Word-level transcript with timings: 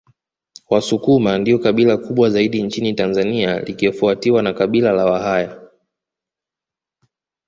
Wasukuma 0.69 1.37
ndio 1.37 1.59
kabila 1.59 1.97
kubwa 1.97 2.29
zaidi 2.29 2.63
nchini 2.63 2.93
Tanzania 2.93 3.59
likifuatiwa 3.59 4.41
na 4.41 4.53
Kabila 4.53 4.91
la 4.91 5.05
Wahaya 5.05 5.61